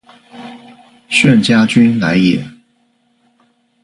[1.09, 2.43] 炫家军来也！